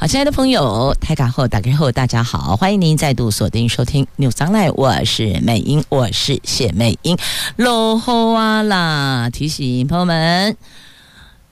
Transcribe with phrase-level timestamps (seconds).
[0.00, 7.18] 好，亲爱的朋友，台港后打开后，大家好，欢迎您再度锁定收听 News Online，我是美英，我是谢美英。
[7.56, 10.56] 落后啊啦，提醒朋友们，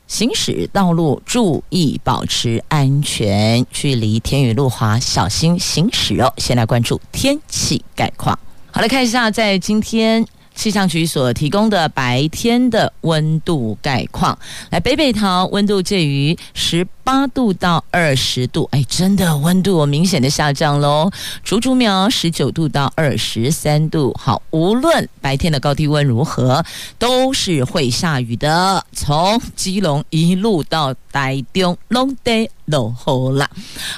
[0.07, 6.33] 行驶道路注意保持安全距离，天雨路滑，小心行驶哦。
[6.39, 8.39] 先来关注天气概况，
[8.71, 10.25] 好，来看一下，在今天。
[10.57, 14.37] 气象局所提供的白天的温度概况，
[14.71, 21.11] 来北北桃温度介于十八度到二十度，哎，真的温度明显的下降喽。
[21.45, 26.65] 竹竹苗十九度到二十三度，好，无论白天的高低温如何，
[26.99, 28.85] 都是会下雨的。
[28.93, 33.49] 从基隆一路到台中，拢得落雨啦。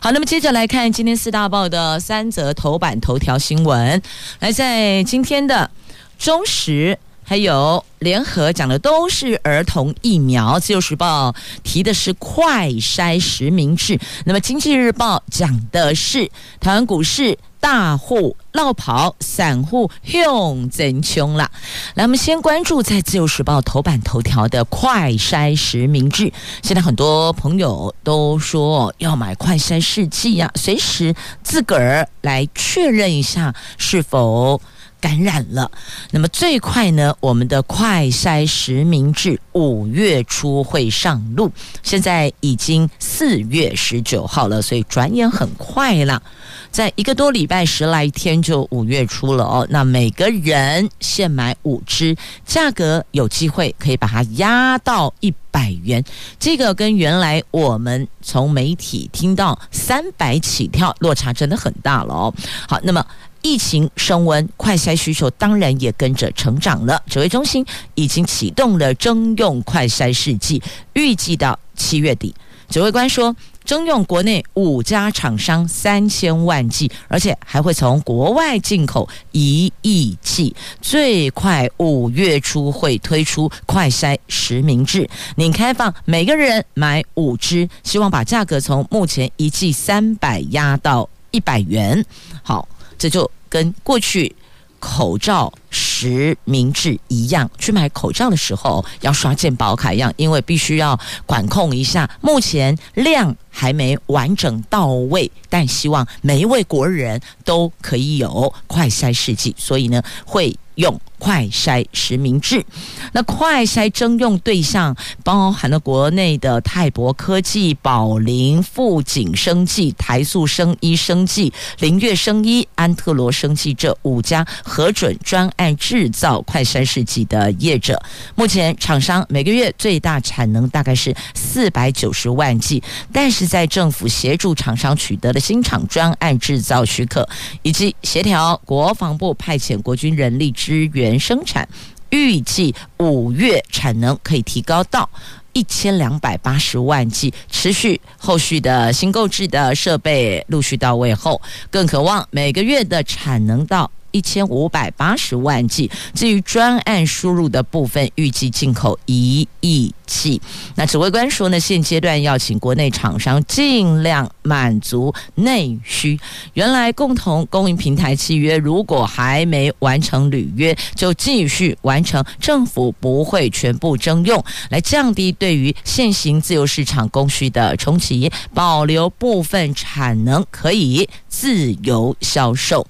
[0.03, 4.03] 好，那么接着来看今天四大报的三则头版头条新闻，
[4.41, 5.71] 来在今天的。
[6.19, 13.99] 中时还有联合讲的都是儿童疫苗，自由时报提的是快筛实名制。
[14.25, 21.51] 那么经济日报讲的是台湾股市大户落跑，散户用真凶了。
[21.95, 26.33] 来，我们先关注在自由时报头版头条的快筛实名制。
[26.63, 34.61] 现在很多朋友都说要买快筛试剂呀，随时自个儿来确认一下是否。
[35.01, 35.71] 感染了，
[36.11, 37.15] 那么最快呢？
[37.21, 41.51] 我们的快筛实名制五月初会上路，
[41.83, 46.23] 现在已经四月十九号了，所以转眼很快了，
[46.71, 49.67] 在一个多礼拜十来天就五月初了哦。
[49.71, 56.03] 那每个人限买五支，价格有机会可以把它压到一百元，
[56.39, 62.35] 这个跟原来我们从媒体听到三百起跳，落差真的很大了哦。
[62.69, 63.05] 好，那么。
[63.43, 67.03] 疫情升温，快筛需求当然也跟着成长了。
[67.09, 70.63] 指挥中心已经启动了征用快筛试剂，
[70.95, 72.35] 预计到七月底。
[72.69, 73.35] 指挥官说，
[73.65, 92.05] 征用国内五家厂商三千万剂，而且还会从国外进口一亿剂，最快五月初会推出快筛实名制，拟开放每个人买五支，希望把价格从目前一剂三百压到一百元。
[92.43, 92.69] 好。
[92.99, 94.35] 这就跟过去
[94.81, 110.55] 口罩实名制一样，去买口罩的时候要刷健保卡一样，因为必须要管控一下，目前量还没完整到位，但希望每一位国人都可以有快筛试剂，所以呢会。
[110.79, 112.65] 用快筛实名制，
[113.13, 128.01] 那快筛征用对象包含了国内的泰博科技、宝林、富锦生技、台塑生医生技、林月生医、安特罗生技这五家核准专案制造快筛试剂的业者。
[128.35, 137.29] 目前厂商每个月最大产能大概是四百九十万剂，但是在政府协助厂商取得了新厂专案制造许可，
[137.63, 140.53] 以及协调国防部派遣国军人力。
[140.59, 141.69] 支援生产，
[142.11, 145.09] 预计五月产能可以提高到
[145.53, 151.41] 一千两百八十万剂，持续后续的新购置的设备陆续到位后，
[151.71, 153.89] 更渴望每个月的产能到。
[154.11, 155.91] 一千五百八十万剂。
[156.15, 160.41] 至于专案输入的部分，预计进口一亿剂。
[160.75, 166.19] 那指挥官说呢，现阶段要请国内厂商尽量满足内需。
[166.55, 172.25] 原来共同供应平台契约如果还没完成履约，就继续完成。
[172.41, 182.87] 政府不会全部征用，来降低对于现行自由市场供需的冲击，保留部分产能可以自由销售。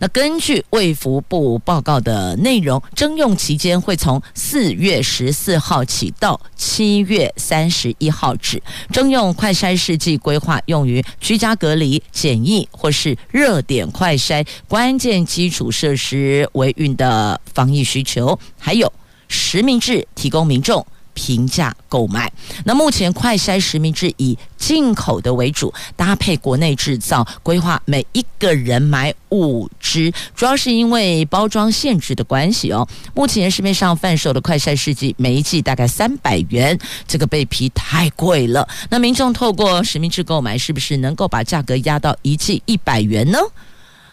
[0.00, 8.62] 那根据卫福部报告的内容，征用期间会从四月十四号起到七月三十一号止。
[8.92, 18.92] 征用快筛试剂规划用于居家隔离、检疫或是热点快筛关键基础设施维运的防疫需求，还有
[19.26, 20.86] 实名制提供民众。
[21.18, 22.32] 平价购买。
[22.64, 32.86] 那目前快筛实名制以进口的为主，搭配国内制造，规划每一个人买五支，主要是因为包装限制的关系哦。
[33.14, 36.78] 目前市面上贩售的快筛试剂，每一剂大概三百元，
[37.08, 38.68] 这个被批太贵了。
[38.88, 43.38] 那民众透过实名制购买，是不是能够把价格压到一剂一百元呢？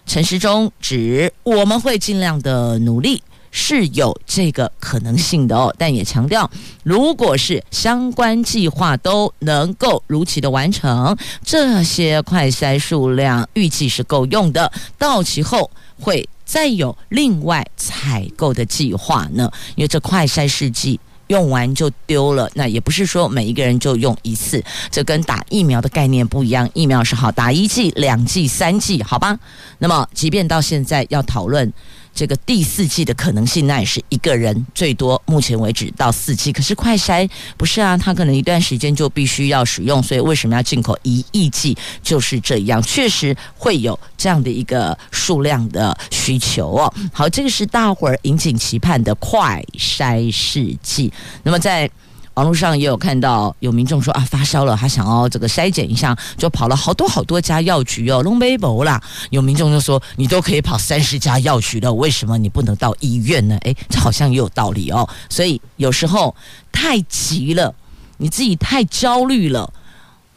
[0.07, 3.21] 陈时中指，我们会尽量的努力。
[3.57, 6.51] 是有这个可能性的哦，但也强调，
[6.83, 20.99] 如果是相关计划都能够如期的完成，这些快筛数量预计是够用的，到期后会再有另外采购的计划呢，因为这快筛试剂。
[21.27, 26.69] 用完就丢了，那也不是说每一个人就用一次，这跟打疫苗的概念不一样。
[26.75, 29.35] 疫苗是好打一剂、两剂、三剂，好吧？
[29.79, 31.73] 那么，即便到现在要讨论。
[32.15, 36.53] 这个第四季的可能性，那也是一个人最多，目前为止到四季。
[36.53, 41.77] 可是快筛不是啊，它可能一段时间就必须要使用，所以为什么要进口一亿剂？
[42.01, 46.94] 就是这样，确实会有这样的一个数量的需求哦。
[47.12, 51.12] 好，这个是大伙儿引颈期盼的快筛试剂。
[51.44, 51.91] 那么在。
[52.35, 59.01] 网络上也有看到有民众说啊，发烧了，他想要这个筛检一下，就跑了好多好多家药局哦，弄微博啦。
[59.29, 63.57] 有民众就说，你都可以跑三十家药局了，为什么你不能到医院呢？
[63.61, 65.07] 诶，这好像也有道理哦。
[65.29, 66.35] 所以有时候
[66.73, 67.73] 太急了，
[68.17, 69.71] 你自己太焦虑了，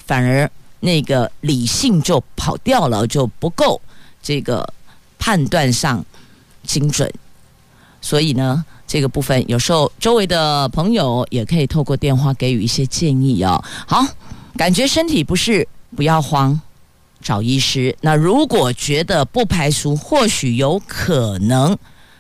[0.07, 0.49] 反而
[0.79, 3.81] 那个理性就跑掉了，就不够
[4.23, 4.73] 这个
[5.19, 6.05] 判断上
[6.63, 7.13] 精准。
[8.01, 8.65] 所以呢。
[8.89, 13.63] 这个部分有时候周围的朋友也可以透过电话给予一些建议哦。
[13.87, 14.05] 好，
[14.57, 16.59] 感觉身体不适，不要慌，
[17.21, 17.95] 找医师。
[18.01, 21.77] 那如果觉得不排除，或许有可能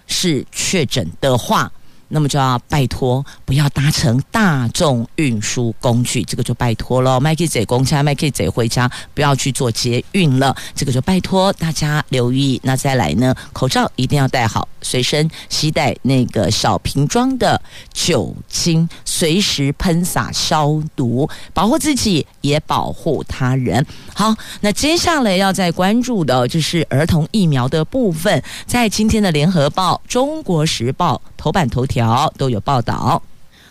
[0.07, 1.73] 是确诊的话。
[2.09, 7.21] 那么就要拜托，不要搭乘大众运输工具，这个就拜托了。
[7.21, 12.59] 麦克仔公车，麦克仔回家，不要去做捷运了，这个就拜托大家留意。
[12.65, 17.61] 那再来呢，口罩一定要戴好，随身携带那个小瓶装的
[17.93, 23.85] 酒精，随时喷洒消毒，保护自己也保护他人。
[24.15, 31.98] 好，那接下来要再关注的就是儿童疫苗的部分，在今天的联合报、中国时报头版头条。
[31.99, 33.21] 条都有报道，《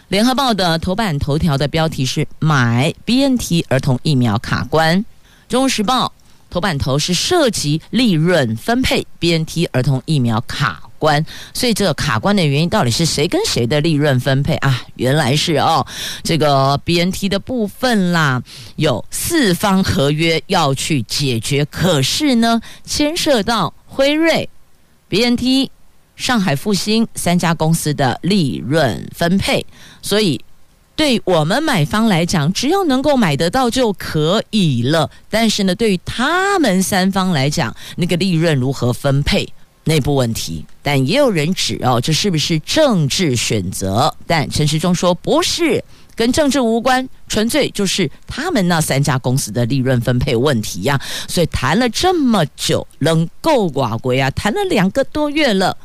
[0.10, 5.00] 联合报》的头版头条的标题是“买 BNT 儿童疫苗卡关”，
[5.48, 6.08] 《中时报》
[6.50, 14.82] 头版头是涉及利润分配 BNT 儿童疫苗卡关，所以这个卡关的原因到底是谁跟谁的利润分配啊？
[14.96, 15.88] 原来是哦，
[16.22, 18.44] 这个 BNT 的部分啦，
[18.76, 24.50] 有四方合约要去解决，可是呢，牵涉到辉瑞
[25.08, 25.70] BNT。
[26.18, 29.66] 上海复星三家公司的利润分配，
[30.02, 30.44] 所以
[30.96, 35.10] 对我们买方来讲，只要能够买得到就可以了。
[35.30, 39.48] 但是呢，对于他们三方来讲，那个利润如何分配，
[39.84, 40.66] 内部问题。
[40.82, 44.12] 但也有人指哦，这是不是政治选择？
[44.26, 45.84] 但陈时中说不是，
[46.16, 51.00] 跟政治无关，纯粹就是他们那三家公司的利润分配问题呀。
[51.28, 55.78] 所以谈了这么久，能够寡归啊，谈了两个多月了。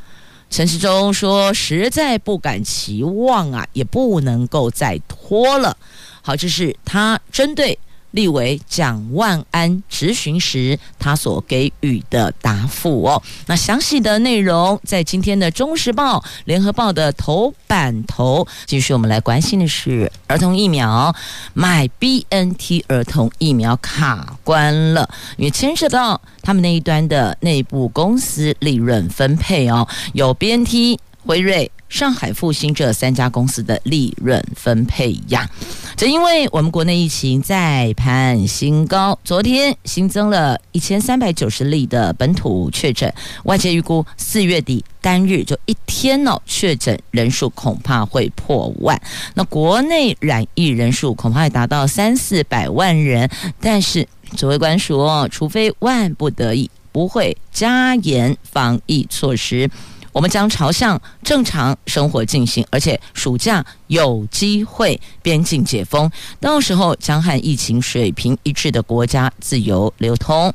[0.53, 5.75] 陈世忠说：“实在不敢期望啊，也不能够再拖了。”
[6.21, 7.79] 好，这是他针对。
[8.13, 13.23] 立委蒋万安质询时，他所给予的答复哦。
[13.47, 18.47] 那详细的内容在今天的《中时报》、《联合报》的头版头。
[18.67, 21.15] 继续，我们来关心的是儿童疫苗，
[21.53, 31.71] 买 BNT 儿童疫苗卡关了，因为牵涉到他们那一端的内部公司利润分配哦，有 BNT、辉瑞。
[31.89, 35.47] 上海复星这三家公司的利润分配呀，
[35.95, 43.13] 正因为我们国内疫情再攀新高，昨天新增了一千三百九十例的本土确诊，
[43.45, 48.99] 外界预估四月底单日就一天哦，确诊人数恐怕会破万，
[49.35, 53.29] 那国内染疫人数恐怕会达到三四百万人，
[53.61, 59.71] 但是指挥官说，除非万不得已，不会加严防疫措施。
[60.13, 70.53] 我们将朝向正常生活进行，而且暑假有机会边境解封，到时候将和疫情水平一致的国家自由流通。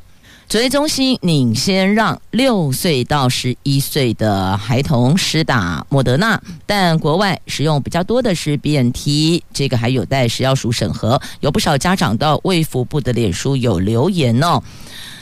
[0.48, 11.20] 指挥中心领先让六岁到十一岁的孩童施打莫德纳，但国外使用比较多的是 BNT，这个还有待食药署审核。
[11.40, 14.62] 有不少家长到卫福部的脸书有留言哦，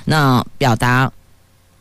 [0.04, 1.10] 那表达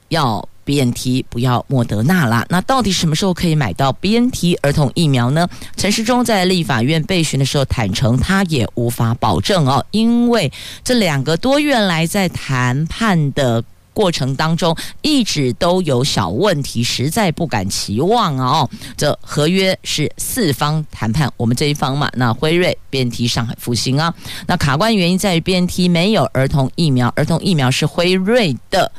[0.07, 0.47] 要。
[0.65, 5.47] BNT 不要莫德纳啦，那到底什么时候可以买到 BNT 儿童疫苗呢？
[5.77, 10.51] 陈时中在立法院备询的时候坦承，他也无法保证哦，因为
[10.83, 18.69] 这两个多月来在谈判的过程当中，一直都有小问题，实在不敢期望哦。
[18.97, 24.13] 这合约是四方谈判，我们这一方嘛，那辉瑞、BNT、上海复兴啊，
[24.47, 28.91] 那卡关原因在于 BNT 没有儿童疫苗，儿童疫苗是辉瑞的。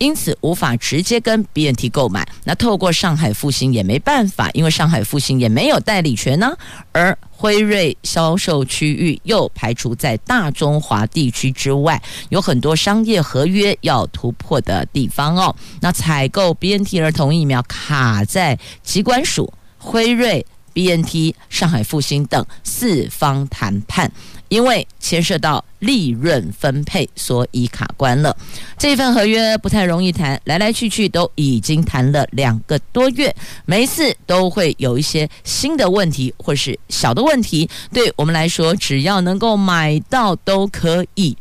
[0.00, 2.26] 因此无法直接跟 BNT 购买。
[2.44, 6.56] 那透过上海复星也没办法，因为上海复星也没有代理权呢。
[6.90, 15.54] 而辉瑞销售区域又排除在大中华地区之外，有很多商业合约要突破的地方哦。
[15.82, 24.10] 那采购 BNT 儿童疫苗卡在疾管署、辉瑞、BNT、上海复星等四方谈判。
[24.50, 28.36] 因为牵涉到利润分配，所以卡关了。
[28.76, 37.70] 这份合约不太容易谈，来来去去都已经谈了两个多月，每一次都会有一些新的问题或是小的问题。
[37.92, 41.36] 对我们来说，只要能够买到都可以。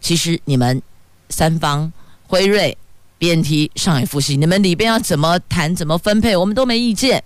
[0.00, 0.80] 其实你们
[1.30, 1.92] 三方
[2.28, 2.78] 辉瑞、
[3.18, 7.24] BNT、上海复星，你们里边要怎么谈、怎么分配，我们都没意见。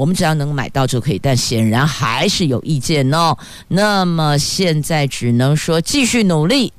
[0.00, 3.36] 我们只要能买到就可以，但显然还是有意见哦。
[3.68, 6.72] 那么现在只能说继续努力，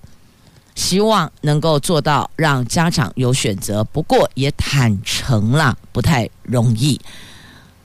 [0.74, 3.84] 希望能够做到让家长有选择。
[3.84, 7.00] 不过也坦诚了，不太容易，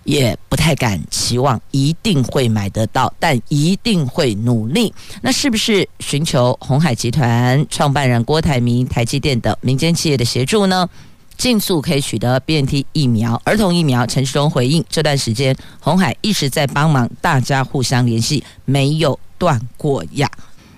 [0.04, 4.90] 也不太敢期望一定会买得到，但一定会努力。
[5.20, 10.88] 那是不是寻求鸿海集团创办人郭台铭、台积电等民间企业的协助呢？
[11.36, 14.06] 尽速可以取得 BNT 疫苗，儿童疫苗。
[14.06, 20.30] 陈世忠回应：这段时间，红海一直在帮忙，大家互相联系，没有断过呀。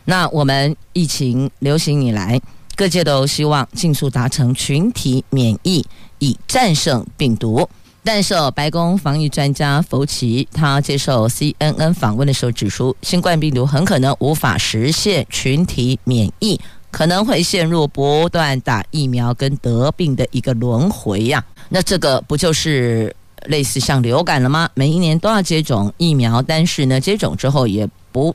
[0.05, 2.41] 那我们疫情流行以来，
[2.75, 5.85] 各界都希望尽速达成群体免疫，
[6.19, 7.69] 以战胜病毒。
[8.03, 16.59] 但是，白宫防疫专家福奇他接受 CNN 访问的时候指出，新冠病毒很可能无法实现群体免疫。
[16.91, 21.45] 可能会陷入不断打疫苗跟得病的一个轮回呀。
[21.69, 23.15] 那这个不就是
[23.47, 24.69] 类似像流感了吗？
[24.75, 28.35] 每一年都要接种疫苗，但是呢，接种之后也不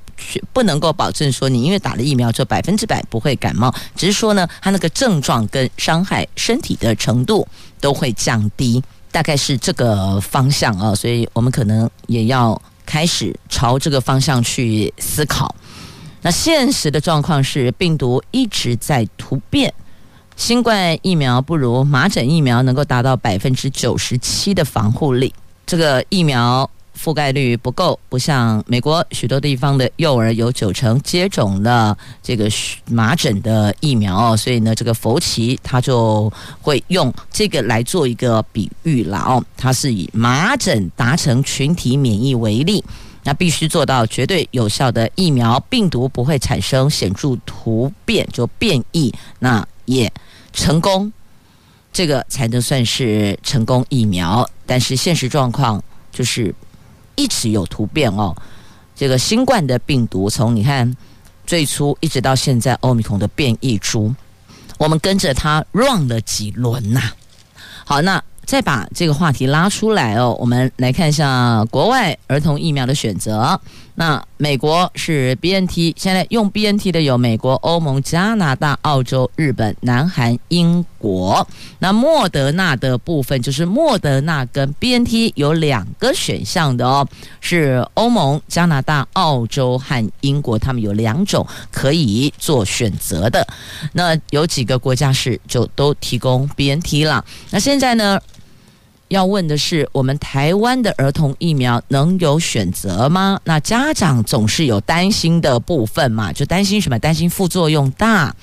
[0.53, 7.45] 不能够保证说你因为打了疫苗就百分之百不会感冒，只是说呢，它那个症状跟伤害身体的程度
[7.81, 8.81] 都会降低，
[9.11, 10.93] 大概是这个方向啊。
[10.95, 15.53] 所以我们可能也要开始朝这个方向去思考。
[16.23, 19.73] 那现实的状况是，病毒一直在突变，
[20.37, 25.33] 新冠疫苗不如麻疹疫苗能够达到百分之九十七的防护力，
[25.65, 32.49] 这个疫苗覆盖率不够，不像美国许多地方的幼儿有九成接种了这个
[32.89, 42.81] 麻疹的疫苗，所以呢，这个佛奇他就会用这个来做一个比喻了哦，他是以麻疹达成群体免疫为例。
[43.25, 50.11] 那必须做到绝对有效的疫苗，病毒不会产生显著突变就变异，那也
[50.51, 51.11] 成功，
[51.93, 54.47] 这个才能算是成功疫苗。
[54.65, 56.53] 但是现实状况就是
[57.15, 58.35] 一直有突变哦。
[58.95, 60.93] 这个新冠的病毒从你看
[61.47, 64.13] 最初一直到现在，欧米孔的变异株，
[64.77, 67.01] 我们跟着它 run 了几轮呐、
[67.85, 68.21] 好，那。
[68.45, 73.59] 再把这个话题拉出来哦，我们来看一下国外儿童疫苗的选择。
[73.95, 81.47] 那美国是 BNT，现在用 BNT 的有美国、欧盟、加拿大、澳洲、日本、南韩、英国。
[81.77, 87.07] 那莫德纳的部分就是莫德纳跟 BNT 有两个选项的哦，
[87.39, 93.45] 是欧盟、加拿大、澳洲和英国，他们有两种可以做选择的。
[93.91, 97.23] 那有几个国家是就都提供 BNT 了。
[97.51, 98.19] 那现在呢？
[99.13, 103.39] 要问的是，我们台湾的儿童疫苗能有选择吗？
[103.43, 106.97] 那家长总是有担心的部分嘛，就担心什么？
[106.97, 108.35] 担心副作用大。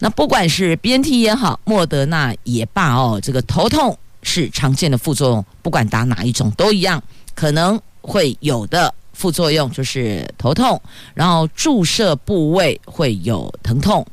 [0.00, 7.00] 那不管是 BNT 也好，莫德纳也罢哦，这个头痛是常见的副作用，不管打哪一种都一样，
[7.36, 10.82] 可能会有的副作用就是头痛，
[11.14, 14.04] 然后注射部位会有疼痛。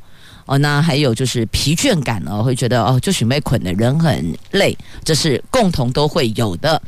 [0.46, 6.80] 哦，那还有就是疲倦感哦，会觉得哦，就准备捆的人很累，这是共同都会有的。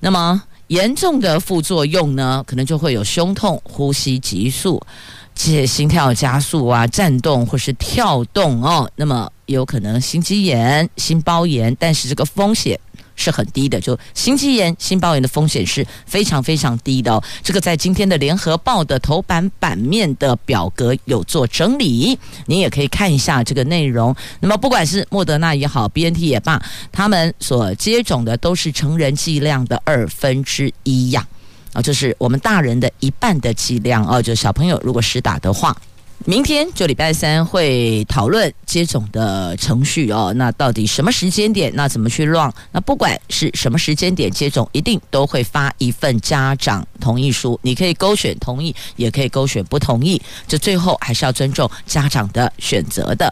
[0.00, 4.80] 那么严重的副作用呢，可能就会有胸痛、呼吸急速、
[5.34, 8.90] 且心跳加速啊、颤动或是跳动哦。
[8.96, 12.78] 那么有可能心肌炎、心包炎，但是这个风险。
[13.16, 17.22] 是很低的，就心肌炎、心包炎的风险是非常非常低的哦。
[17.42, 24.14] 这个在今天的联合报的头版版面的表格有做整理，您也可以看一下这个内容。
[24.40, 31.26] 那么不管是莫德纳也好，BNT 也罢，他们所接种的都是成人剂量的二分之一呀，
[31.72, 34.20] 啊，就是我们大人的一半的剂量哦。
[34.20, 35.76] 就小朋友如果施打的话，
[36.26, 40.32] 明天就礼拜三会讨论接种的程序哦。
[40.36, 41.70] 那到底什么时间点？
[41.74, 42.50] 那怎么去 run？
[42.72, 47.60] 那不管是什么时间点接种，一定都会发一份家长同意书。
[47.60, 50.20] 你可以勾选同意，也可以勾选不同意。
[50.48, 53.30] 这最后还是要尊重家长的选择的。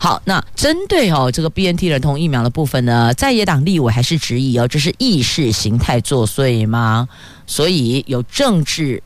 [0.00, 7.08] 好，那针对哦这个 BNT 儿童疫苗的部分呢，在野党立委还是质疑哦，这是意识形态作祟吗？
[7.46, 9.00] 所以有政治。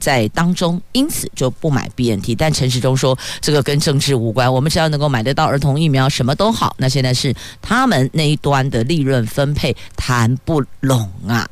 [0.00, 2.34] 在当中，因此就不买 BNT。
[2.36, 6.74] 但陈时中说，这个跟政治无关，我们只要能够买得到儿童疫苗，什么都好。
[6.78, 11.48] 那现在是他们那一端的利润分配谈不拢啊。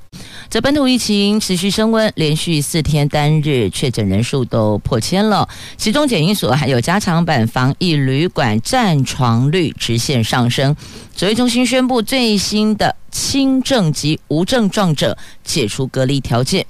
[0.51, 10.75] 这本土疫情持续升温，连续四天单日确诊人数都破千了，其中检疫所还有加强版防疫旅馆占床率直线上升。
[11.15, 16.65] 指挥中心宣布最新的轻症及无症状者解除隔离条件。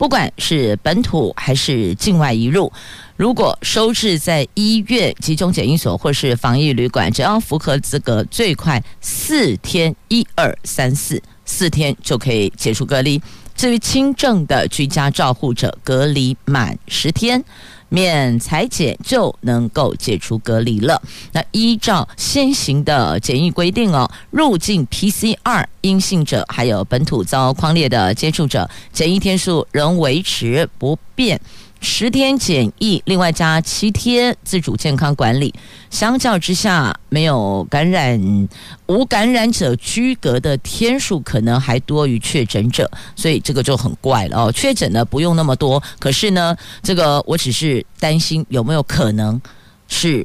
[0.00, 2.72] 不管是本土还是境外移入，
[3.18, 13.20] 如果收治在医院、集中检疫所或是防疫旅馆，只要符合资格，最快四天，一二三四，四天就可以解除隔离。
[13.60, 17.44] 至于轻症的居家照护者，隔离满十天。
[17.90, 21.02] 免采检就能够解除隔离了。
[21.32, 31.38] 那依照现行的检疫规定哦，入境 PCR 阴性者，还有本土遭匡列的接触者，检疫天数仍维持不变。
[31.80, 35.52] 十天检疫，另外加七天自主健康管理。
[35.88, 38.48] 相较之下，没有感染、
[38.86, 44.52] 无感染者居隔的天数可能还多于确诊者，所以这个就很怪了哦。
[44.52, 49.40] 确诊呢不用那么多，可是呢，这个我只是担心有没有可能
[49.88, 50.24] 是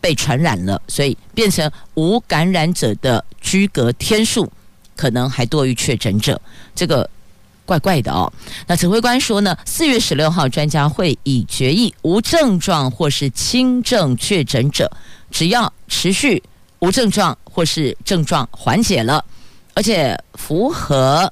[0.00, 4.50] 被传染了，所以变成无感染者的居隔天数
[4.96, 6.40] 可能还多于确诊者，
[6.74, 7.08] 这个。
[7.68, 8.32] 怪怪的哦。
[8.66, 14.90] 那指挥官说呢，四月十六号专家会议决议，无症状或是轻症确诊者，
[15.30, 16.42] 只要持续
[16.78, 19.22] 无症状或是症状缓解了，
[19.74, 21.30] 而且符合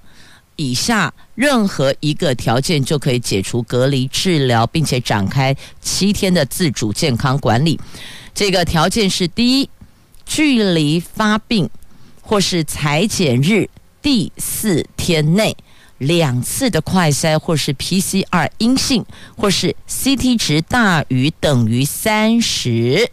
[0.57, 7.81] 以下任何一个条件，就可以解除隔离治疗，并且展开七天的自主健康管理。
[8.35, 9.71] 这个条件是：第一，
[10.27, 11.71] 距离发病
[12.21, 13.71] 或是裁剪日
[14.03, 15.57] 第四天内。
[15.99, 19.05] 两次的快筛或是 PCR 阴性，
[19.37, 23.11] 或是 CT 值大于等于三十。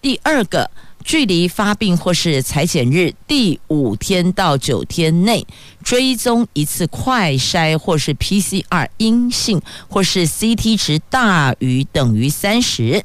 [0.00, 0.70] 第二个，
[1.02, 5.46] 距离发病或是采检日第五天到九天内
[5.82, 13.04] 追踪一次快筛或是 PCR 阴性，或是 CT 值大于等于三十。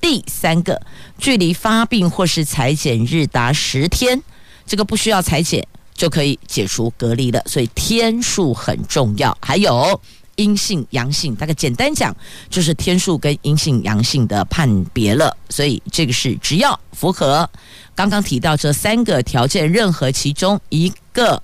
[0.00, 0.80] 第三个，
[1.18, 4.22] 距离发病或是采检日达十天，
[4.64, 5.66] 这个不需要采检。
[5.98, 9.36] 就可以解除隔离了，所以天数很重要。
[9.42, 10.00] 还有
[10.36, 12.16] 阴性、阳性，大概简单讲
[12.48, 15.36] 就是天数跟阴性、阳性的判别了。
[15.50, 17.50] 所以这个是只要符合
[17.96, 21.42] 刚刚提到这三个条件，任何其中一个，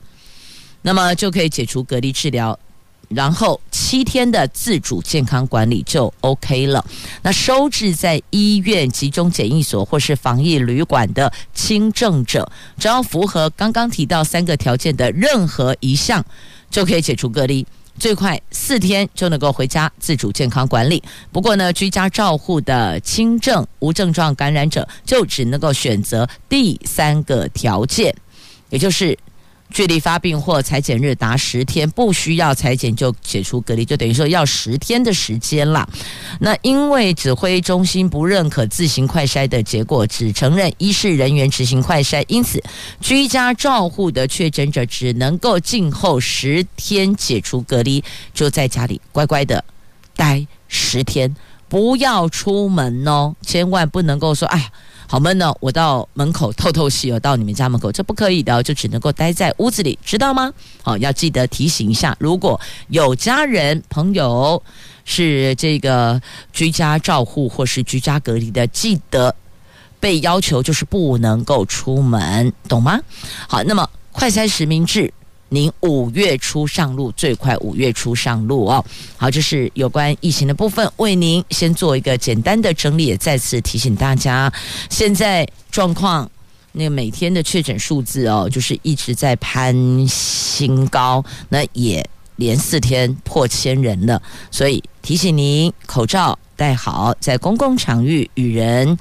[0.83, 2.57] 那么就可以解除隔离治疗。
[3.09, 6.85] 然后七天的自主健康管理就 OK 了。
[7.23, 16.25] 那收治在医院、集中检疫所或是防疫旅馆的轻症者，只要符合刚刚提到三个条件的任何一项，
[16.71, 17.67] 就可以解除隔离，
[17.99, 21.03] 最快四天就能够回家自主健康管理。
[21.31, 28.15] 不过呢，居家照护的轻症无症状感染者，就只能够选择第三个条件，
[28.71, 29.19] 也就是。
[29.75, 35.87] 距离发病或裁剪日达十天，不需要裁剪就解除隔离，就等于说要十天的时间了。
[36.39, 42.63] 那因为指挥中心不认可自行快筛的结果，只承认医事人员执行快筛，因此
[43.01, 49.65] 居家照护的确诊者只能够静候十天解除隔离，就在家里乖乖的
[50.15, 51.35] 待十天，
[51.69, 54.71] 不要出门哦，千万不能够说哎呀。
[55.07, 60.53] 好闷呢，我到门口透透气哦，到你们家门口这不可以的，就只能够待在屋子里，知道吗？
[60.83, 64.63] 好，要记得提醒一下，如果有家人朋友
[65.05, 66.21] 是这个
[66.53, 69.35] 居家照护或是居家隔离的，记得
[70.01, 72.99] 被要求就是不能够出门，懂吗？
[73.47, 75.13] 好，那么快筛实名制。
[75.55, 78.85] 您五月初上路，最快五月初上路哦。
[79.17, 84.53] 好，这是有关疫情的部分，为您先做一个简单的整理，也再次提醒大家，
[84.91, 86.29] 现在状况，
[86.73, 89.75] 那个每天的确诊数字哦，就是一直在攀
[90.09, 92.05] 新高，那也
[92.37, 98.97] 连四天破千人了，所以提醒您口罩戴好，在公共场域与人。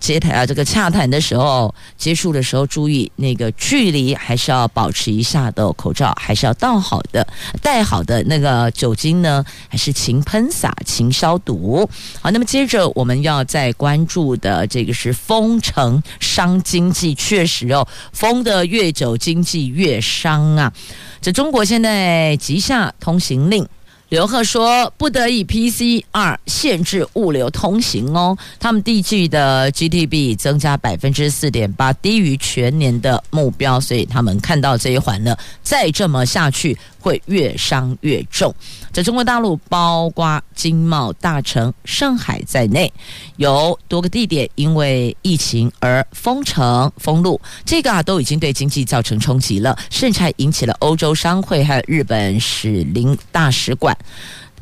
[0.00, 7.24] 接谈啊，这个洽谈的时候，接触的时候，注意那个距离还是要保持一下的，口罩还是要戴好的，
[7.62, 11.88] 戴好的那个酒精呢，还是勤喷洒、勤消毒。
[12.20, 20.72] 好，那么接着我们要再关注的这个是封城伤经济，确实哦，封的越久，经济越伤啊。
[21.20, 23.64] 这中国现在急下通行令。
[24.12, 28.36] 刘贺说：“不得以 PCR 限制物流通行哦。
[28.60, 38.54] 他们地区的 GDP 增加百分之四点八，低于全年的目标，所以他们看到这一环呢，再这么下去。”会越伤越重。
[38.92, 42.92] 在中国大陆，包括经贸大城上海在内，
[43.36, 53.96] 有多个地点因为疫情而封城封路，这个啊都已经对经济造成冲击了，甚至还引起了欧洲商会还有日本使领大使馆。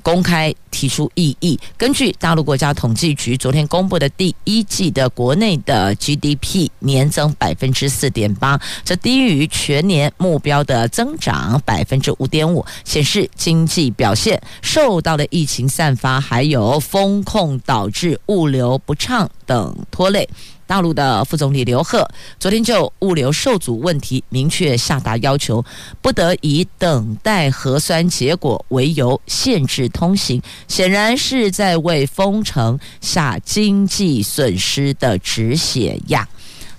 [0.00, 1.58] 公开提出异议。
[1.76, 20.28] 根据大陆国家统计局昨天公布的第一季的国内的 GDP 年增百分之四点八，这低于全年目标的增长百分之五点五，显示经济表现受到了疫情散发还有风控导致物流不畅等拖累。
[20.70, 25.64] 大陆的副总理刘鹤昨天就物流受阻问题明确下达要求，
[26.00, 36.24] 不得以等待核酸结果为由限制通行，显然是在为封城下经济损失的止血药。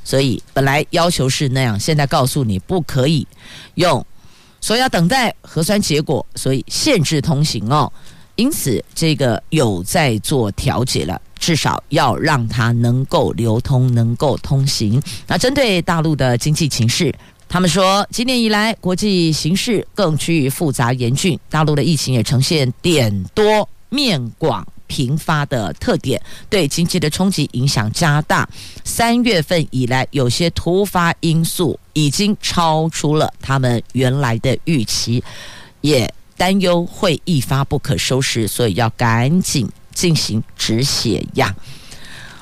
[0.06, 3.28] 所以本来要求是那样，现在告诉你不可以
[3.76, 4.06] 用，
[4.62, 7.92] 说要等待核酸结果，所以限制通行哦。
[8.38, 11.22] 因此这个有在做调节了。
[11.42, 15.02] 至少要让它能够流通，能够通行。
[15.28, 17.14] 那针对大陆的经济情势，
[17.50, 28.48] 他们说，今年以来国际形势更趋于复杂严峻，大陆的疫情也呈现点多面广频发的特点，对经济的冲击影响加大。
[28.84, 35.24] 三月份以来，有些突发因素已经超出了他们原来的预期，
[35.82, 39.68] 也担忧会一发不可收拾，所以要赶紧。
[40.02, 41.56] 进行止血呀！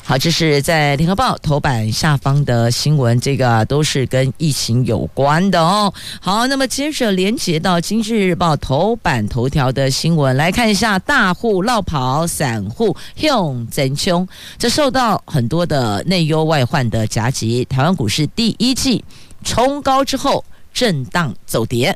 [0.02, 5.94] 好，这是在联合报头版下方的新闻，这个都是跟疫情有关的哦。
[6.22, 14.26] 好，那么接着连接到经济日报头版头条的新闻，来看一下大户落跑，散户用真凶，
[14.58, 19.04] 这受到很多的内忧外患的夹击，台湾股市第一季
[19.44, 21.96] 冲高之后震荡走跌，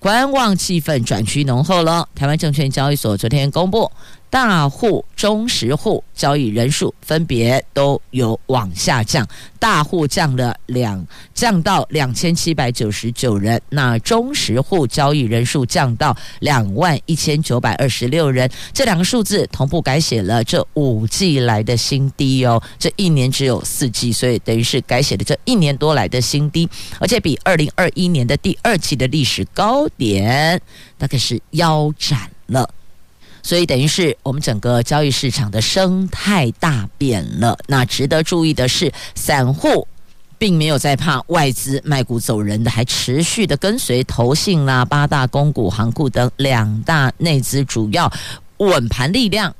[0.00, 2.08] 观望气氛转趋浓厚了。
[2.16, 3.88] 台湾证券交易所昨天公布。
[4.34, 9.24] 大户、中实户交易人数分别都有往下降，
[9.60, 26.68] 大户降了两，降到两千七百九十九人，那中实户交易人数降到两万一千九百二十六人，这两个数字同步改写了这五季来的新低哦，这一年只有四季，所以等于是改写了这一年多来的新低，
[26.98, 30.60] 而且比二零二一年的第二季的历史高点
[30.98, 32.68] 大概是腰斩了。
[33.44, 37.56] 所以等于是我们整个交易市场的生态大变了。
[37.66, 39.86] 那值得注意的是，散户
[40.38, 48.10] 并没有在怕外资卖股走人的，还持续的跟随投信啦、八大公股行库等两大内资主要
[48.56, 49.54] 稳盘力量，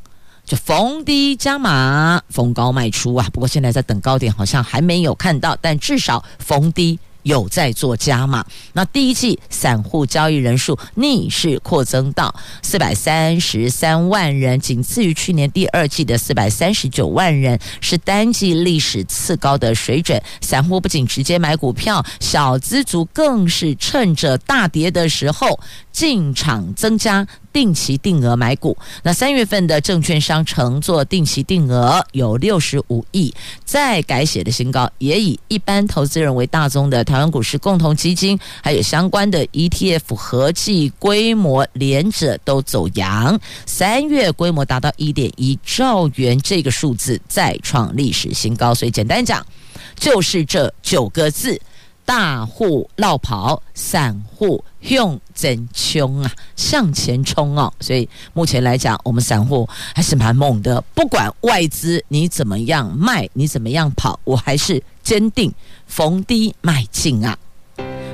[0.47, 3.29] 就逢低加码，逢高卖出啊。
[3.35, 6.99] 不过现在在等高点，好像还没有看到，但至少逢低。
[7.25, 20.23] 有在做加码，那第一季散户交易人数逆势扩增到四百三十三万人，仅次于去年第二季的四百三十九万人，是单季历史次高的水准。
[20.41, 25.59] 散户不仅直接买股票，小资族更是趁着大跌的时候
[25.91, 27.27] 进场增加。
[27.55, 33.33] 定期定额买股，那三月份的证券商乘坐定期定额有六十五亿，
[33.65, 48.75] 再改写的新高，也以一般投资人为大宗的台湾股市共同基金，还有相关的 ETF 合计规模连着都走阳，三月规模达到一点一兆元，这个数字再创历史新高。
[48.75, 49.47] 所以简单讲，
[49.95, 51.61] 就是这九个字。
[52.05, 57.73] 大户落跑，散户用真凶啊，向前冲哦！
[57.81, 60.81] 所以目前来讲，我们散户还是蛮猛的。
[60.95, 65.53] 不管外资你怎么样卖，你怎么样跑，我还是坚定
[65.87, 67.37] 逢低买进啊。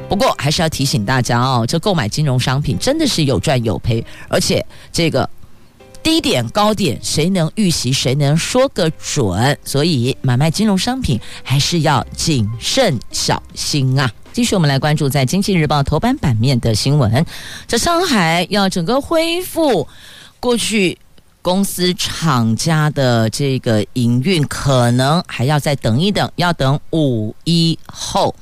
[0.08, 5.28] 不过还是要提醒大家哦，这购买金融商品真的是有赚有赔，而且这个。
[6.02, 7.92] 低点高点，谁能预习？
[7.92, 9.58] 谁能说个准？
[9.64, 14.10] 所以买卖金融商品还是要谨慎小心啊！
[14.32, 17.26] 继续，我们来关注在《经济日报》头版版面的新闻。
[17.66, 19.86] 这上海要整个恢复
[20.38, 20.96] 过去
[21.42, 28.34] 公司厂家的这个营运可能还要再等一等，要等五一后。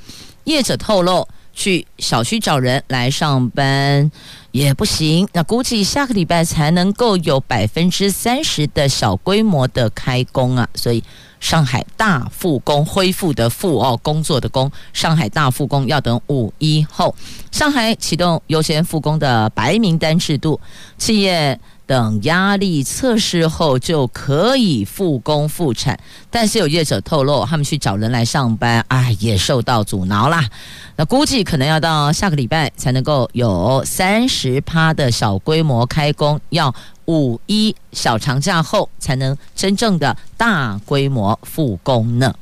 [0.44, 1.26] 业者透露，
[1.58, 4.08] 去小区找人来上班
[4.52, 11.02] 也不行，那估计下个礼拜才能够有百分之三十的小规模的开工啊，所以。
[11.40, 17.14] 上海大复工恢复的复哦，工作的工，上海大复工要等五一后。
[17.52, 20.60] 上海启动优先复工的白名单制度，
[20.98, 21.56] 企业
[21.88, 25.98] 等压力测试后就可以复工复产。
[26.30, 30.48] 但是有业者透露，他们去找人来上班，啊，也受到阻挠啦。
[30.94, 36.72] 那估计可能要到下个礼拜才能够有三十趴的小规模开工，要。
[37.10, 42.34] 五一小长假后才能真正的大规模复工呢。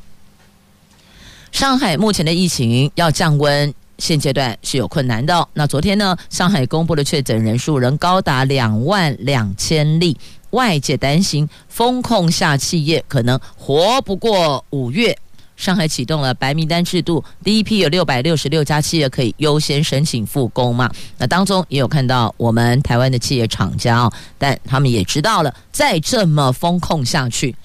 [1.52, 5.48] 上海目前的疫情要降温，现阶段是有困难的。
[5.54, 10.16] 那昨天呢，上海公布的确诊人数仍高达两万两千例，
[10.50, 15.16] 外界担心封控下企业可能活不过五月。
[15.56, 20.90] 上海启动了白名单制度，第一批有六百六十六家企业可以优先申请复工嘛？
[21.16, 27.56] 那当中也有看到我们台湾的企业厂家哦，但他们也知道了，再这么封控下去，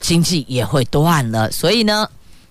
[0.00, 2.06] 经济也会断了，所以呢。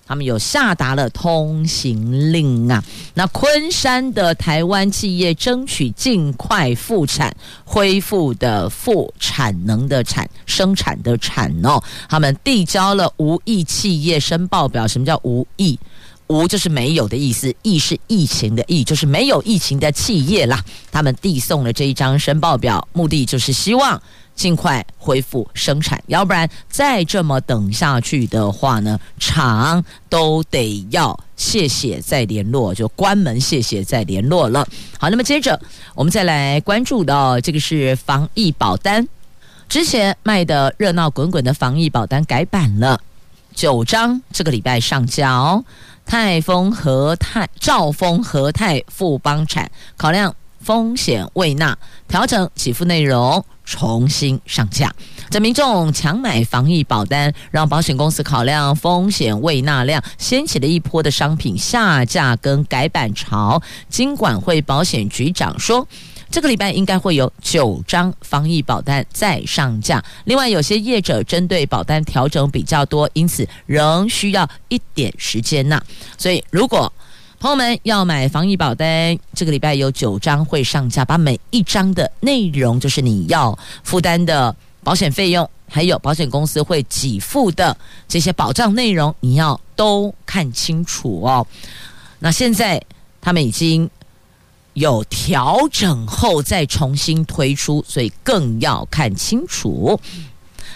[0.09, 2.83] 他们有下达了通行令啊！
[3.13, 7.31] 那昆山的台湾企业争取尽快复产，
[7.63, 14.87] 恢复的复产能的产生产的产哦，他们递交了无疫企业申报表。
[14.87, 15.77] 什么叫无疫？
[16.25, 20.59] 无就是没有的意思，疫是疫情的疫，就是没有疫情的企业啦。
[20.91, 24.01] 他们递送了这一张申报表，目的就是希望。
[24.39, 34.65] 尽快恢复生产，要不然再这么等下去的话呢，厂都得要谢谢再联络，就关门谢谢再联络了。
[34.97, 35.59] 好，那么接着
[35.93, 39.05] 我们再来关注到这个是防疫保单，
[39.67, 42.97] 之前卖的热闹滚滚的防疫保单改版了，
[43.53, 45.65] 九张这个礼拜上架哦。
[46.05, 53.43] 泰丰、和泰、兆丰、和泰、富邦产考量风险未纳，调整给付内容。
[53.69, 54.91] 重新上架，
[55.29, 63.61] 这民众抢买防疫保单，让保险公司考量风险未纳量，掀起了一波的商品下架跟改版潮。
[63.87, 65.87] 金管会保险局长说，
[66.31, 70.03] 这个礼拜应该会有九张防疫保单再上架。
[70.25, 75.79] 另外，有些业者针对保单调整比较多，因此仍需要一点时间呐。
[76.17, 76.91] 所以，如果
[77.39, 87.75] 朋友们要买防疫保单，这个礼拜有九张会上架，把每一张的内容，就是你要负担的保险费用，还有保险公司会给付的
[88.09, 91.47] 这些保障内容，你要都看清楚哦。
[92.19, 92.81] 那现在
[93.21, 93.89] 他们已经
[94.73, 99.97] 有调整后再重新推出，所以更要看清楚。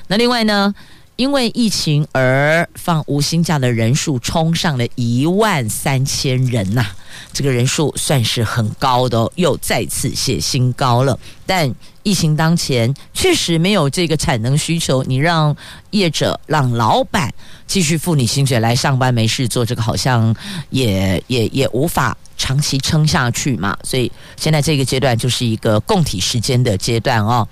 [0.08, 0.74] 那另外呢？
[1.16, 6.86] 因为疫情而放无薪假的人数冲上了一万三千人呐、
[7.32, 11.18] 这个人数算是很高的哦，又再次写新高了。
[11.46, 11.72] 但
[12.02, 15.56] 疫情当前，确实没有这个产能需求，你让
[15.92, 17.32] 业者、让老板
[17.68, 20.36] 继续付你薪水来上班没事做，这个好像
[20.72, 23.78] 也也也无法长期撑下去嘛。
[23.84, 27.48] 所以现在这个阶段就是一个供体时间的阶段哦，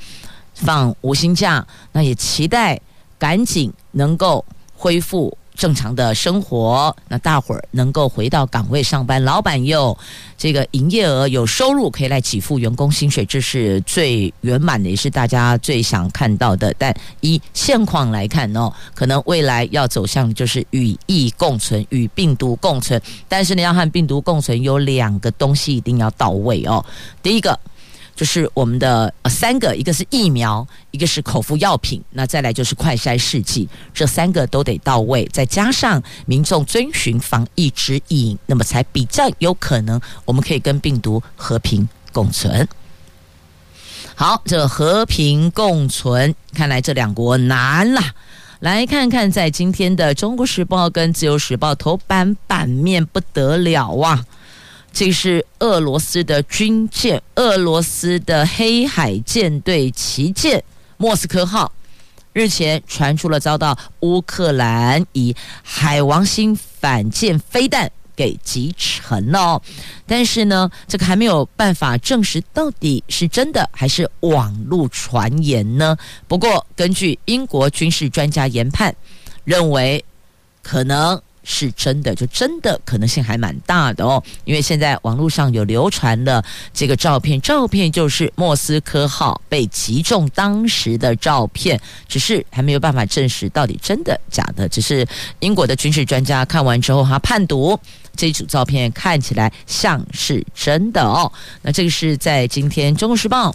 [0.56, 2.82] 放无薪假，那也期待。
[3.22, 4.44] 赶紧能够
[4.76, 9.96] 恢复正常的生活，那大伙儿能够回到岗位上班，老板又
[10.36, 16.74] 这个营业额有收入可以来给付员工薪水，这是最圆满的，也是大家最想看到的。
[16.80, 23.00] 但以现况来看哦，可能未来要走向就是与疫共存，与病毒共存。
[23.30, 26.84] 但是你要和病毒共存，有两个东西一定要到位哦。
[27.22, 27.60] 第一个。
[28.22, 42.68] 就是我们的三个，一个是疫苗，一个是口服药品，那再来就是快筛试剂，这三个都得到位，再加上民众遵循防疫指引，那么才比较有可能我们可以跟病毒和平共存。
[44.14, 48.00] 好，这和平共存，看来这两国难了。
[48.60, 54.24] 来看看在今天的《中国时报》跟《自由时报》头版版面不得了啊！
[54.94, 60.64] 这是俄罗斯的军舰，俄罗斯的黑海舰队旗舰
[60.98, 61.72] “莫斯科号”
[62.34, 69.62] 日前传出了遭到乌克兰以海王星反舰飞弹给击沉了，
[70.06, 75.98] 但是呢，这个还没有办法证实到底是真的还是网络传言呢？
[76.28, 78.96] 不过，根据英国军事专家研判，
[79.44, 80.04] 认为
[80.62, 84.22] 可能是真的，就真的可能性还蛮大的哦。
[84.46, 94.70] 因为现在网络上有流传了这个照片，照片就是莫斯科号被击中当时的照片，只是还没有办法证实到底真的假的。
[94.70, 95.06] 只是
[95.40, 97.80] 英国的军事专家看完之后，他判读
[98.16, 101.32] 这组照片看起来像是真的哦。
[101.62, 103.52] 那这个是在今天《中国时报》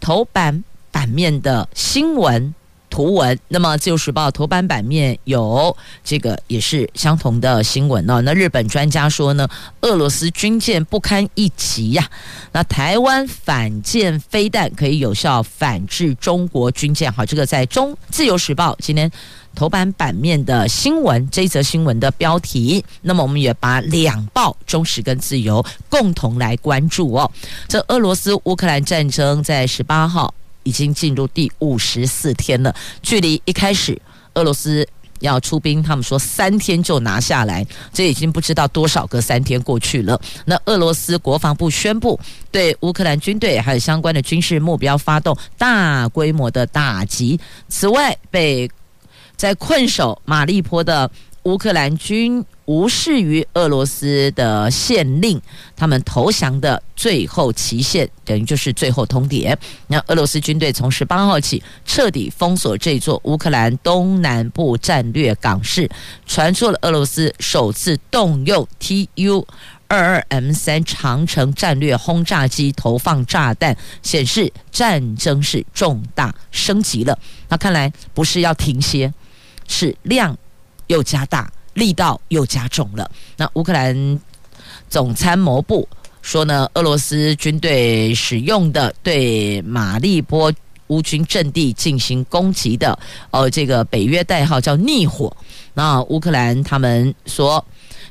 [0.00, 2.54] 头版版面的新闻。
[2.90, 5.74] 图文，那么《自由时报》头版版面有
[6.04, 8.20] 这个也是相同的新闻哦。
[8.22, 9.48] 那日本专家说呢，
[9.82, 12.06] 俄罗斯军舰不堪一击呀。
[12.52, 17.10] 那台湾反舰飞弹可以有效反制中国军舰。
[17.10, 19.10] 好，这个在中《自由时报》今天
[19.54, 22.84] 头版版面的新闻，这则新闻的标题。
[23.02, 27.30] 那么我们也把两报《中时》跟《自由》共同来关注哦。
[27.68, 30.34] 这俄罗斯乌克兰战争在十八号。
[30.70, 34.00] 已经进入第五十四天了，距离一开始
[34.34, 34.86] 俄罗斯
[35.18, 40.18] 要出兵，他们说三天就拿下来，这已经不知道多少个三天过去了。
[40.44, 42.18] 那俄罗斯国防部宣布
[42.52, 47.40] 对乌克兰军队还有相关的军事目标发动大规模的打击。
[47.68, 48.70] 此外，被
[49.34, 51.10] 在困守马利坡的
[51.42, 52.44] 乌克兰军。
[52.70, 55.42] 无视于俄罗斯的限令，
[55.74, 59.56] 他们投降的最后期限，等于就是最后通牒。
[59.88, 65.90] 那俄罗斯军队从十八号起彻底封锁这座乌克兰东南部战略港市，
[66.28, 69.44] 传出了俄罗斯首次动用 Tu
[69.88, 77.18] 二二 M 三长程战略轰炸机投放炸弹，显示战争是重大升级了。
[77.48, 79.12] 那看来不是要停歇，
[79.66, 80.38] 是量
[80.86, 81.50] 又加大。
[81.80, 83.10] 力道又加重了。
[83.36, 84.20] 那乌克兰
[84.88, 85.88] 总参谋部
[86.22, 90.52] 说呢，俄罗斯军队使用的对马利波
[90.88, 92.98] 乌军阵地进行攻击的，
[93.30, 95.34] 呃，这个北约代号叫“逆火”。
[95.72, 97.64] 那乌克兰他们说，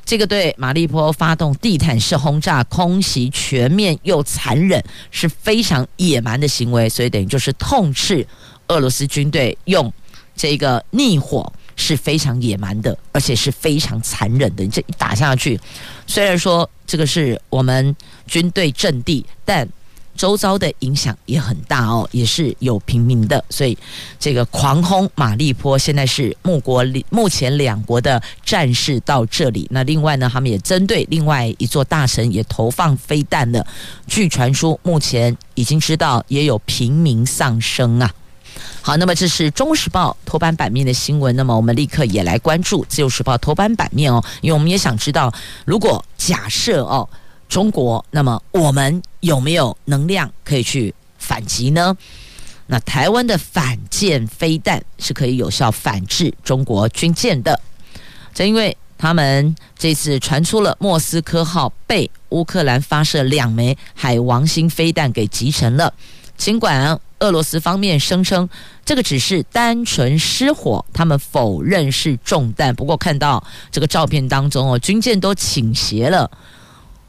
[0.04, 6.88] 这个对马利波发动地毯式轰炸、空袭，全面又残忍，是非常野蛮的行为。
[6.88, 8.26] 所以等于就是痛斥
[8.68, 9.92] 俄罗斯军队用
[10.34, 11.52] 这个逆火。
[11.80, 14.62] 是非常野蛮的，而且是非常残忍的。
[14.62, 15.58] 你这一打下去，
[16.06, 19.66] 虽然说这个是我们军队阵地，但
[20.16, 23.42] 周遭的影响也很大哦，也是有平民的。
[23.48, 23.76] 所以
[24.18, 29.66] 这个狂轰马利坡，现在是目国目前两国的战事到这里。
[29.70, 33.66] 那另外呢，他们也针对另外一座大城也投放飞弹了。
[34.06, 38.12] 据传说，目前已经知道也有平民丧生啊。
[38.82, 41.34] 好，那么这是《中时报》头版版面的新闻。
[41.36, 45.32] 那么我们立刻也来关注《自由时报》头版版面哦，因为我们也想知道，
[45.64, 47.08] 如果假设哦，
[47.48, 51.96] 中国，那么我们有没有能量可以去反击呢？
[52.66, 57.60] 那台湾的反舰飞弹是可以有效反制中国军舰的。
[58.32, 65.92] 正因为他们这次传出了莫斯科号被乌克兰发射两枚海王星飞弹给击沉了，
[66.36, 66.98] 尽管。
[67.20, 68.48] 俄罗斯方面声称，
[68.84, 72.74] 这个只是单纯失火，他们否认是中弹。
[72.74, 76.30] 不过看到这个照片当中哦，军舰都倾斜了，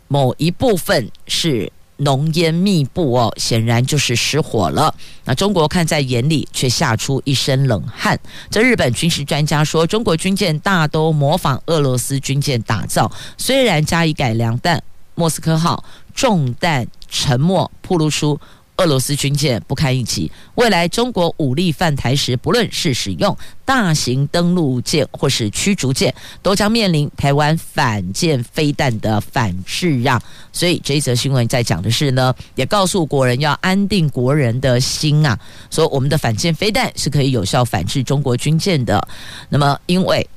[0.07, 4.93] 某一部分是浓烟密布哦，显然就是失火了。
[5.23, 8.19] 那中国看在眼里，却吓出一身冷汗。
[8.49, 14.83] 这日本军事专家说，中国军舰大都模仿俄罗斯军舰打造，虽然加以改良，但
[15.15, 18.37] 莫斯科号中弹沉没，暴露出。
[18.81, 30.19] 俄罗斯军舰不堪一击，未来中国武力犯台时，不论是使用大型登陆舰或是驱逐舰，都将面临台湾反舰飞弹的反制啊！
[30.51, 35.37] 所以这一则新闻在讲的是呢，也告诉国人要安定国人的心啊，
[35.69, 39.07] 说我们的反舰飞弹是可以有效反制中国军舰的。
[39.47, 40.27] 那么因为。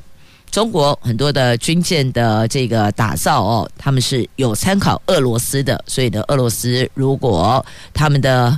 [0.54, 8.56] 中国很多的军舰的这个打造哦，他们是有参考俄罗斯的，所以呢，俄罗斯如果他们的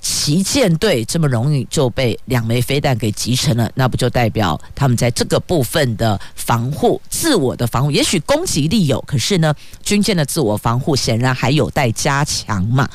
[0.00, 12.88] 旗舰队这么容易就被两枚飞弹给击沉了，那不就代表他们在这个部分的防护、自我的防护，也许攻击力有，可是呢，军舰的自我防护显然还有待加强嘛。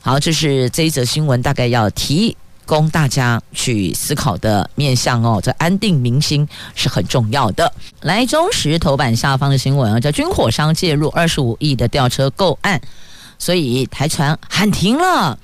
[0.00, 2.36] 好，这是这一则新闻，大概要提。
[2.66, 7.72] 供大家去思考的面向哦，这安定民心是很重要的。
[8.02, 12.78] 来，中时头版下方的新闻啊，叫军火商介入二十五亿的吊车购案，
[13.38, 15.38] 所以台船喊停了。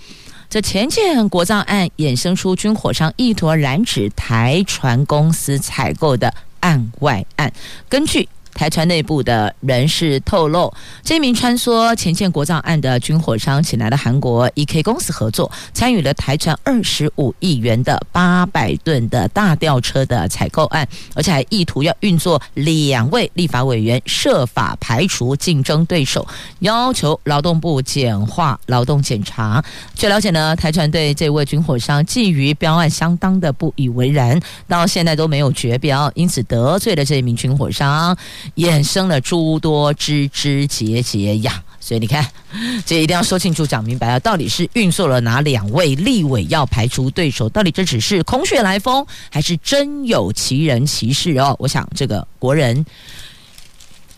[0.50, 7.50] 这前件国造案衍生出军火商意图染指台船公司采购的案外案，
[7.88, 26.26] 根据台船内部的人士透露，这名穿梭前线国葬案的军火商，请来了韩国 EK 公司合作，参与了台船二十五亿元的八百吨的大吊车的采购案，而且还意图要运作两位立法委员设法排除竞争对手，
[26.60, 29.62] 要求劳动部简化劳动检查。
[29.94, 38.16] 据了解呢，台船对这位军火商基于标案相当的不以为然，到现在都没有绝标，因此得罪了这名军火商。
[38.56, 42.26] 衍生了诸多枝枝节节呀，所以你看，
[42.86, 44.18] 这一定要说清楚、讲明白啊！
[44.18, 47.48] 到底是运作了哪两位立委要排除对手？
[47.48, 51.56] 到底这只是空穴来风，还是真有其人其事哦？
[51.58, 52.84] 我想这个国人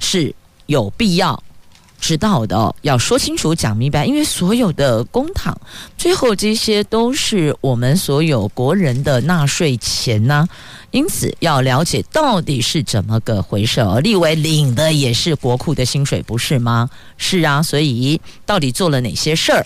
[0.00, 0.34] 是
[0.66, 1.42] 有必要。
[2.00, 5.54] 知道的，要说清楚、讲明白，因为所有的公帑，
[5.96, 10.46] 最后这些都是我们所有国人的纳税钱呢、
[10.90, 13.98] 因此要了解到底是怎么个回事哦。
[14.00, 16.90] 立委领的也是国库的薪水，不是吗？
[17.16, 19.64] 是啊，所以到底做了哪些事儿？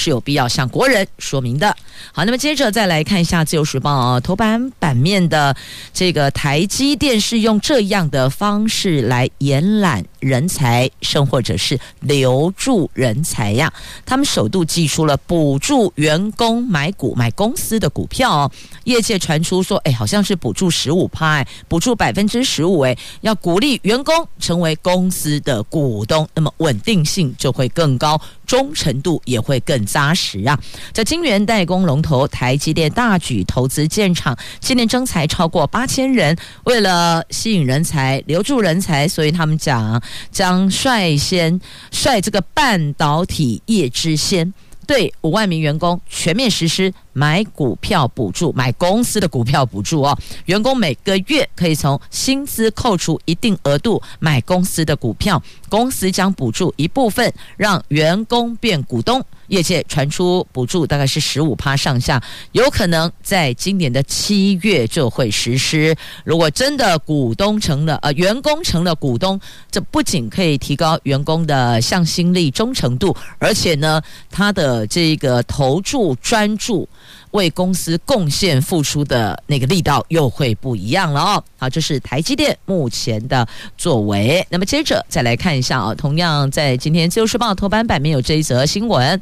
[0.00, 1.76] 是有必要向国人说明的。
[2.12, 5.56] 好，那么接着再来看一下《自由时报》啊，头版版面的
[5.92, 13.72] 这个台积电是用这样的方式来延揽人才，甚或者是留住人才呀。
[14.04, 18.50] 他们首度祭出了补助员工买股、买公司的股票哦。
[18.84, 28.20] 业界传出说，哎，好像是补助十五趴，补助百分之十五，哎，要鼓励员工成为公司的股东，那么稳定性就会更高。
[28.46, 30.58] 忠诚度也会更扎实啊！
[30.94, 36.34] 在晶圆代工龙头台积电大举投资建厂，今年增才超过八千人。
[36.64, 44.52] 为了吸引人才、留住人才，所以他们讲将率先率这个半导体业之先。
[44.86, 50.18] 对五万名员工全面实施买股票补助，买公司的股票补助哦。
[50.46, 59.22] 员工每个月可以从薪资扣除一定额度买公司的股票，公司将补助一部分，让员工变股东。
[59.48, 62.22] 业界传出补助大概是十五趴上下，
[62.52, 65.94] 有可能在今年的七月就会实施。
[66.24, 69.38] 如果真的股东成了，呃，员工成了股东，
[69.70, 76.88] 这不仅可以提高员工的向心力、忠诚度，而且呢，他的这个投注专注。
[77.32, 81.44] 为公司贡献付出的那个力道又会不一样了哦。
[81.58, 84.46] 好，这是台积电目前的作为。
[84.50, 89.20] 那么接着再来看一下啊，同样在今天《自由时报》头版版面有这一则新闻。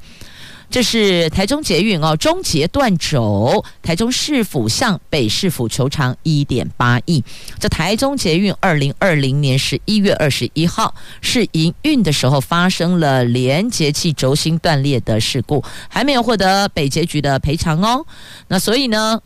[0.68, 7.22] 这是台中捷运哦，中捷断轴，台中市府向北市府求偿一点八亿。
[7.58, 18.04] 这台中捷运二零二零年十一月二十一号是营运的时候发生了连接器轴心断裂的事故，还没有获得北捷局的赔偿哦。
[18.48, 19.20] 那所以呢，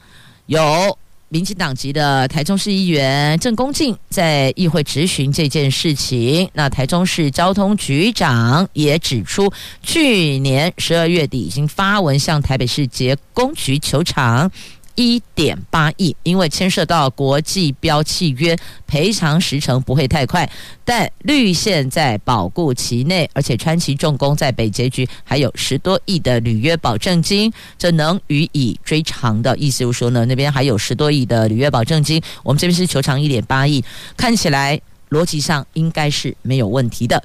[0.47, 0.99] 有。
[1.33, 9.49] 民进党籍的台中市议员郑公敬在议会质询这件事情，那台中市交通局长也指出，
[9.81, 14.51] 去年十二月底已经发文向台北市捷公局求偿。
[14.95, 20.51] 一点八亿，因为牵涉到国际标契约，赔偿时程不会太快，
[20.85, 33.83] 但绿线在保固期内，而且川崎重工在北捷局还有十多亿的履约保证金，这能予以追偿的意思就是说呢，那边还有十多亿的履约保证金，我们这边是求偿一点八亿，
[34.17, 34.81] 看起来
[35.11, 37.23] 逻辑上应该是没有问题的。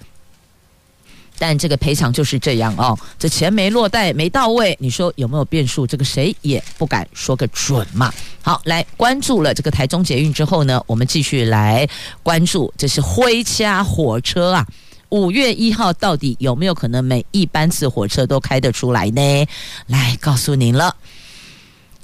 [1.38, 5.86] 但这个赔偿就是这样哦，这钱没落袋，没到位，你说有没有变数？
[5.86, 8.14] 这个谁也不敢说个准嘛。
[8.42, 11.88] 好，来关注了这个台中捷运之后呢，我们继续来
[12.24, 14.66] 关注，这是灰掐火车啊。
[15.10, 19.46] 五月一号到底有没有可能每一班次火车都开得出来呢？
[19.88, 20.96] 来告诉您了，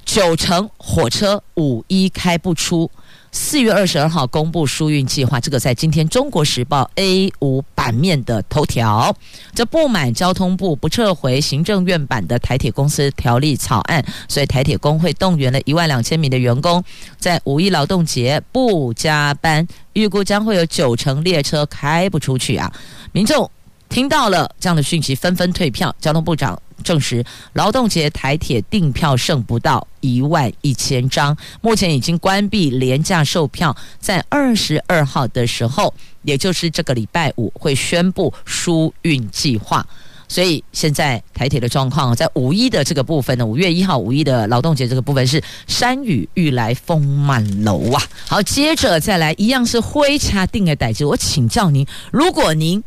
[0.06, 2.90] 九成火车五一开不出。
[3.34, 9.12] 四月二十二号公布疏运计划，这个在今天《中国时报》A 五版面的头条。
[9.56, 16.84] 这不满交通部不撤回行政院版的台铁公司条例草案，所以台铁工会动员了一万两千名的员工，
[17.18, 22.72] 在五一劳动节不加班，预估将会有九成列车开不出去啊！
[23.14, 23.50] 民众
[23.92, 25.94] 听到了这样的讯息，纷纷退票。
[26.00, 26.60] 交通部长。
[26.84, 27.24] 证实
[27.54, 39.86] 劳动节台铁订票剩不到一万一千张，目前已经关闭廉价售票，在二十二号的时候，也就是这个礼拜五会宣布疏运计划。
[40.28, 48.02] 所以现在台铁的状况，在五一的这个部分呢，五月一号五一的劳动节这个部分是山雨欲来风满楼啊。
[48.28, 52.84] 好，接着再来一样是灰茶定的代志，我请教您，如果您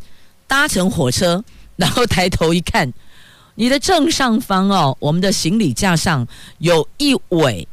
[0.47, 1.45] 搭乘火车，
[1.77, 2.93] 然后抬头一看。
[3.57, 6.27] 你的正上方哦，我们的行李架上
[6.59, 7.69] 有一尾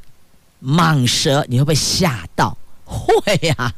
[0.64, 2.56] 蟒蛇，你会不会吓到？
[2.84, 3.74] 会呀、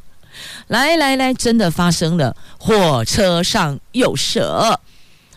[0.68, 4.80] 来来来，真的发生了，火车上有蛇。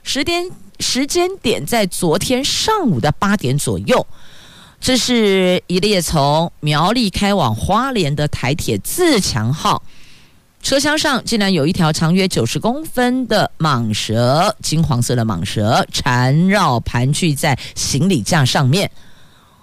[0.03, 0.51] 时间
[0.81, 4.07] 时间点在昨天上午的八点左右，
[4.81, 9.83] 这是一列从苗栗开往花莲的台铁自强号。
[10.63, 18.91] 车厢上竟然有一条长约九十公分的蟒蛇，金黄色的蟒蛇缠绕盘踞在行李架上面，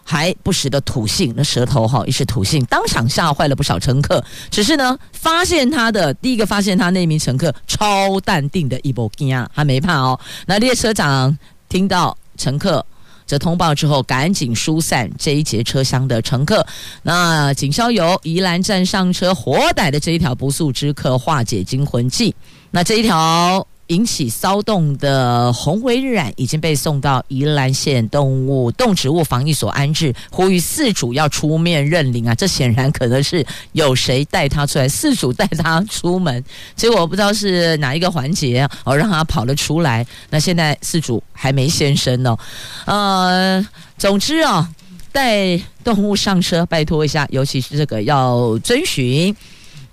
[0.05, 4.23] 还不时的吐信，那舌头哈一时吐信，当场吓坏了不少乘客。
[4.49, 10.17] 只是呢，发现他的第一个发现他那名乘客超淡定的一波惊，还没怕哦。
[10.45, 11.37] 那列车长
[11.67, 12.85] 听到乘客。
[13.37, 16.65] 通报之后，赶紧疏散这一节车厢的乘客。
[17.01, 22.33] 那警消由宜兰站上车，活逮的这一条不速之客，化解惊魂记。
[22.71, 23.65] 那这一条。
[23.87, 32.33] 引起骚动的红尾蚺已经被送到宜兰县动物动植物防疫所安置，呼吁饲主要出面认领啊！
[32.33, 36.43] 这显然可能是有谁带他出来，饲主带他出门，
[36.75, 40.05] 结果我不知道是哪一个环节哦，让他跑了出来。
[40.29, 42.37] 那现在饲主还没现身哦。
[42.85, 43.65] 呃，
[43.97, 44.67] 总之啊、哦，
[45.11, 49.35] 带动物上车，拜托一下，尤其是这个要遵循。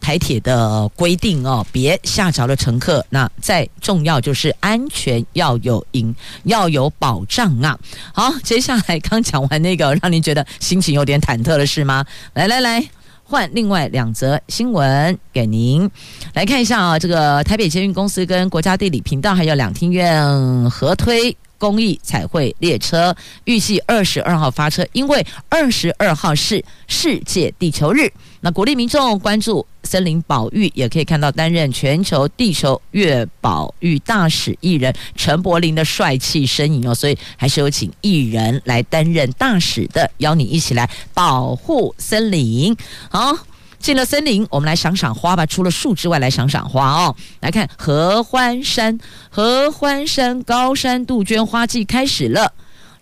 [0.01, 3.05] 台铁的规定哦，别吓着了乘客。
[3.11, 7.79] 那再重要就是安全要有赢，要有保障啊。
[8.13, 12.05] 好，接下来刚讲完那个，让您觉得心情有点忐忑了是吗？
[12.35, 12.83] 来来来，
[13.25, 15.89] 换另外两则新闻给您
[16.35, 16.99] 来看一下啊。
[16.99, 28.11] 这个台北捷运公司跟国家地理频道还有两厅院合推公益彩绘列车，预计二十二号发车，因为二十二号是世界地球日。
[28.41, 42.75] 那鼓励民众关注森林保育，也可以看到担任全球地球月保育大使艺人陈柏霖的帅气身影哦，所以还是有请艺人来担任大使的，邀你一起来保护森林。
[43.11, 43.37] 好，
[43.81, 45.45] 进了森林，我们来赏赏花吧。
[45.47, 47.17] 除了树之外，来赏赏花哦。
[47.41, 48.99] 来看合欢山，
[49.31, 52.53] 合欢山高山杜鹃花季开始了。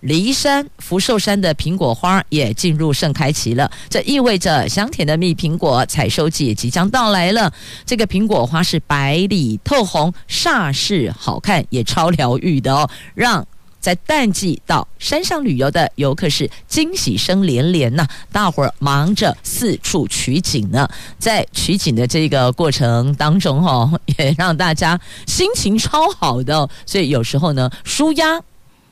[0.00, 7.52] 骊山、福寿山的苹果花也进入盛开期了，这意味着香甜的蜜苹果采收季也即将到来了。
[7.84, 13.44] 这个苹果花是白里透红，煞是好看，也超疗愈的哦，让
[13.80, 18.06] 在淡季到山上旅游的游客是惊喜声连连呐！
[18.32, 28.40] 大伙儿忙着四处取景呢，在取景的这个过程当中，哈，也让大家心情超好的，所以有时候呢，舒压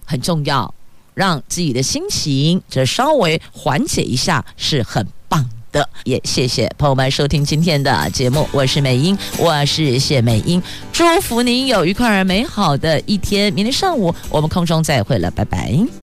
[0.04, 0.72] 很重要。
[1.14, 5.48] 让自己的心情这稍微缓解一下是很棒
[6.04, 10.62] 也谢谢朋友们收听今天的节目，我是美英，我是谢美英，
[10.92, 15.96] 祝福您有愉快而美好的一天，明天上午我们空中再会了，拜拜。